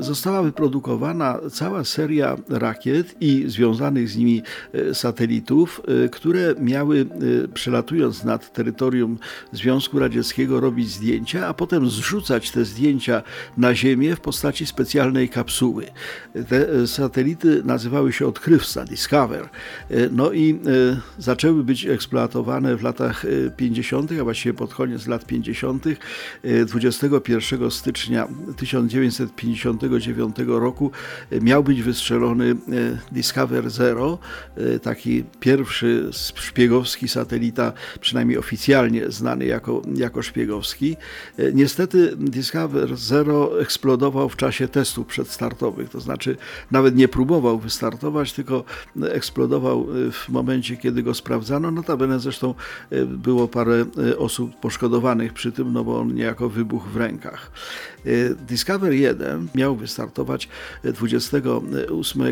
Została 0.00 0.42
wyprodukowana 0.42 1.38
cała 1.52 1.84
seria 1.84 2.36
rakiet 2.48 3.14
i 3.20 3.44
związanych 3.46 4.08
z 4.08 4.16
nimi 4.16 4.42
e, 4.72 4.94
satelitów, 4.94 5.82
e, 6.04 6.08
które 6.08 6.54
miały, 6.60 7.06
e, 7.44 7.48
przelatując 7.48 8.24
nad 8.24 8.52
terytorium 8.52 9.18
Związku 9.52 9.98
Radzieckiego, 9.98 10.60
robić 10.60 10.90
zdjęcia, 10.90 11.46
a 11.46 11.54
potem 11.54 11.90
zrzucać 11.90 12.50
te 12.50 12.64
zdjęcia 12.64 13.22
na 13.56 13.74
Ziemię 13.74 14.16
w 14.16 14.20
postaci 14.20 14.66
specjalnej 14.66 15.28
kapsuły. 15.28 15.86
Te 16.48 16.86
satelity 16.86 17.62
nazywały 17.64 18.12
się 18.12 18.26
odkrywca, 18.26 18.84
Discover. 18.84 19.48
No 20.10 20.32
i 20.32 20.60
zaczęły 21.18 21.64
być 21.64 21.86
eksploatowane 21.86 22.76
w 22.76 22.82
latach 22.82 23.24
50., 23.56 24.10
a 24.20 24.24
właściwie 24.24 24.54
pod 24.54 24.74
koniec 24.74 25.06
lat 25.06 25.26
50., 25.26 25.84
21 26.66 27.70
stycznia 27.70 28.28
1950 28.56 29.87
1949 29.88 30.62
roku 30.62 30.90
e, 31.30 31.40
miał 31.40 31.64
być 31.64 31.82
wystrzelony 31.82 32.50
e, 32.50 32.54
Discover 33.12 33.70
Zero, 33.70 34.18
e, 34.56 34.78
taki 34.78 35.24
pierwszy 35.40 36.08
szpiegowski 36.34 37.08
satelita, 37.08 37.72
przynajmniej 38.00 38.38
oficjalnie 38.38 39.10
znany 39.10 39.44
jako, 39.44 39.82
jako 39.94 40.22
szpiegowski. 40.22 40.96
Niestety 41.54 42.16
Discover 42.16 42.96
Zero 42.96 43.60
eksplodował 43.60 44.28
w 44.28 44.36
czasie 44.36 44.68
testów 44.68 45.06
przedstartowych, 45.06 45.88
to 45.88 46.00
znaczy 46.00 46.36
nawet 46.70 46.96
nie 46.96 47.08
próbował 47.08 47.58
wystartować, 47.58 48.32
tylko 48.32 48.64
eksplodował 49.02 49.86
w 50.12 50.28
momencie, 50.28 50.76
kiedy 50.76 51.02
go 51.02 51.14
sprawdzano. 51.14 51.70
Notabene 51.70 52.20
zresztą 52.20 52.54
było 53.06 53.48
parę 53.48 53.84
osób 54.18 54.60
poszkodowanych 54.60 55.32
przy 55.32 55.52
tym, 55.52 55.72
no 55.72 55.84
bo 55.84 56.00
on 56.00 56.14
niejako 56.14 56.48
wybuchł 56.48 56.88
w 56.88 56.96
rękach. 56.96 57.50
Discover 58.48 58.92
1 58.92 59.48
miał 59.54 59.76
wystartować 59.78 60.48
28, 60.84 62.22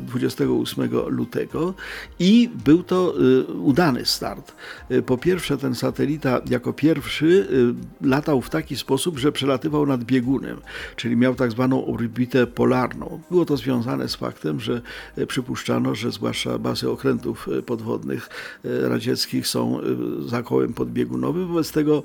28 0.00 0.90
lutego 1.08 1.74
i 2.18 2.50
był 2.64 2.82
to 2.82 3.14
y, 3.20 3.44
udany 3.44 4.04
start. 4.04 4.54
Po 5.06 5.18
pierwsze, 5.18 5.58
ten 5.58 5.74
satelita 5.74 6.40
jako 6.50 6.72
pierwszy 6.72 7.48
latał 8.00 8.40
w 8.40 8.50
taki 8.50 8.76
sposób, 8.76 9.18
że 9.18 9.32
przelatywał 9.32 9.86
nad 9.86 10.04
biegunem, 10.04 10.56
czyli 10.96 11.16
miał 11.16 11.34
tak 11.34 11.50
zwaną 11.50 11.86
orbitę 11.86 12.46
polarną. 12.46 13.20
Było 13.30 13.44
to 13.44 13.56
związane 13.56 14.08
z 14.08 14.14
faktem, 14.14 14.60
że 14.60 14.80
przypuszczano, 15.28 15.94
że 15.94 16.12
zwłaszcza 16.12 16.58
bazy 16.58 16.90
okrętów 16.90 17.48
podwodnych 17.66 18.28
radzieckich 18.64 19.46
są 19.46 19.80
za 20.26 20.42
kołem 20.42 20.72
podbiegunowym, 20.72 21.48
wobec 21.48 21.72
tego 21.72 22.02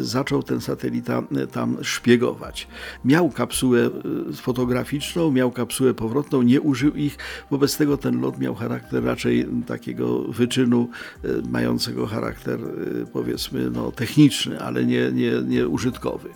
zaczął 0.00 0.42
ten 0.42 0.60
satelita 0.60 1.22
tam 1.52 1.76
szpiegować. 1.82 2.68
Miał 3.04 3.30
kapsułę 3.30 3.90
fotograficzną, 4.34 5.30
miał 5.30 5.50
kapsułę 5.50 5.94
powrotną, 5.94 6.42
nie 6.42 6.60
użył 6.60 6.94
ich, 6.94 7.18
wobec 7.50 7.76
tego 7.76 7.96
ten 7.96 8.20
lot 8.20 8.38
miał 8.38 8.54
charakter 8.54 9.04
raczej 9.04 9.46
takiego 9.66 10.22
wyczynu 10.22 10.88
e, 11.24 11.28
mającego 11.50 12.06
charakter 12.06 12.60
e, 12.60 13.06
powiedzmy 13.12 13.70
no, 13.70 13.92
techniczny, 13.92 14.60
ale 14.60 14.84
nie, 14.84 15.12
nie, 15.12 15.32
nie 15.46 15.68
użytkowy. 15.68 16.28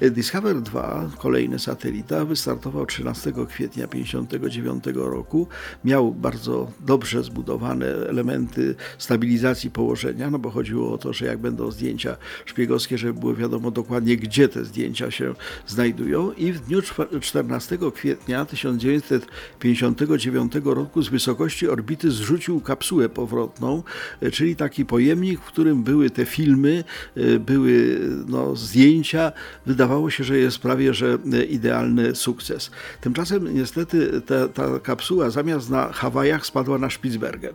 E, 0.00 0.10
Discover 0.10 0.60
2, 0.60 1.10
kolejny 1.18 1.58
satelita, 1.58 2.24
wystartował 2.24 2.86
13 2.86 3.32
kwietnia 3.48 3.86
1959 3.86 4.84
roku. 4.94 5.48
Miał 5.84 6.12
bardzo 6.12 6.70
dobrze 6.80 7.22
zbudowane 7.22 7.86
elementy 7.86 8.74
stabilizacji 8.98 9.70
położenia, 9.70 10.30
no 10.30 10.38
bo 10.38 10.50
chodziło 10.50 10.92
o 10.92 10.98
to, 10.98 11.12
że 11.12 11.26
jak 11.26 11.38
będą 11.38 11.70
zdjęcia 11.70 12.16
szpiegowskie, 12.44 12.98
żeby 12.98 13.20
było 13.20 13.34
wiadomo 13.34 13.70
dokładnie, 13.70 14.16
gdzie 14.16 14.48
te 14.48 14.64
zdjęcia 14.64 15.10
się 15.10 15.34
znajdują 15.66 16.32
i 16.32 16.52
w 16.52 16.60
dniu 16.60 16.82
14 17.20 17.78
kwietnia 17.94 18.44
1959 18.44 20.52
roku 20.64 21.02
z 21.02 21.08
wysokości 21.08 21.68
orbity 21.68 22.10
zrzucił 22.10 22.60
kapsułę 22.60 23.08
powrotną, 23.08 23.82
e, 24.20 24.30
czyli 24.30 24.56
taki 24.56 24.84
pojemnik, 24.84 25.40
w 25.40 25.44
którym 25.44 25.82
były 25.82 26.10
te 26.10 26.24
filmy, 26.24 26.84
e, 27.16 27.38
były 27.38 28.00
no, 28.26 28.56
zdjęcia. 28.56 29.32
Wydawało 29.66 30.10
się, 30.10 30.24
że 30.24 30.38
jest 30.38 30.58
prawie 30.58 30.94
że 30.94 31.18
e, 31.32 31.44
idealny 31.44 32.14
sukces. 32.14 32.70
Tymczasem 33.00 33.54
niestety 33.54 34.20
ta, 34.20 34.48
ta 34.48 34.78
kapsuła 34.78 35.30
zamiast 35.30 35.70
na 35.70 35.92
Hawajach 35.92 36.46
spadła 36.46 36.78
na 36.78 36.90
Spitsbergen, 36.90 37.54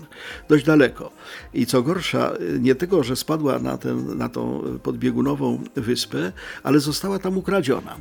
dość 0.50 0.66
daleko. 0.66 1.12
I 1.54 1.66
co 1.66 1.82
gorsza, 1.82 2.34
nie 2.60 2.76
tylko, 2.76 3.04
że 3.04 3.16
spadła 3.16 3.60
na, 3.60 3.78
ten, 3.78 4.18
na 4.18 4.30
tą 4.30 4.64
podbiegunową 4.84 5.64
wyspę, 5.76 6.32
ale 6.64 6.80
została 6.80 7.20
tam 7.20 7.38
ukradziona. 7.38 7.98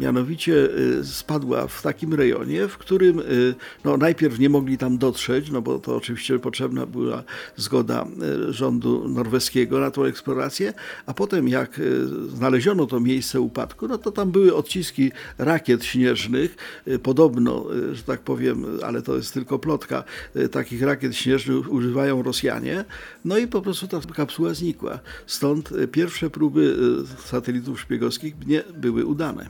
Mianowicie 0.00 0.68
spadła 1.04 1.66
w 1.66 1.82
takim 1.82 2.14
rejonie, 2.14 2.68
w 2.68 2.78
którym 2.78 3.18
y, 3.18 3.54
no, 3.84 3.96
najpierw 3.96 4.38
nie 4.38 4.48
mogli 4.48 4.78
tam 4.78 4.98
dotrzeć, 4.98 5.50
no 5.50 5.62
bo 5.62 5.78
to 5.78 5.96
oczywiście 5.96 6.38
potrzebna 6.38 6.86
była 6.86 7.22
zgoda 7.56 8.06
y, 8.48 8.52
rządu 8.52 9.08
norweskiego 9.08 9.80
na 9.80 9.90
tą 9.90 10.04
eksplorację, 10.04 10.72
a 11.06 11.14
potem 11.14 11.48
jak 11.48 11.78
y, 11.78 12.06
znaleziono 12.28 12.86
to 12.86 13.00
miejsce 13.00 13.40
upadku, 13.40 13.88
no 13.88 13.98
to 13.98 14.12
tam 14.12 14.30
były 14.30 14.54
odciski 14.54 15.12
rakiet 15.38 15.84
śnieżnych, 15.84 16.56
podobno, 17.02 17.66
że 17.92 18.02
tak 18.02 18.20
powiem, 18.20 18.66
ale 18.82 19.02
to 19.02 19.16
jest 19.16 19.34
tylko 19.34 19.58
plotka, 19.58 20.04
takich 20.50 20.82
rakiet 20.82 21.16
śnieżnych 21.16 21.72
używają 21.72 22.22
Rosjanie, 22.22 22.84
no 23.24 23.38
i 23.38 23.46
po 23.46 23.62
prostu 23.62 23.88
ta 23.88 24.00
kapsuła 24.00 24.54
znikła. 24.54 24.98
Stąd 25.26 25.70
pierwsze 25.92 26.30
próby 26.30 26.76
satelitów 27.24 27.80
szpiegowskich 27.80 28.46
nie 28.46 28.62
były 28.76 29.04
udane. 29.04 29.46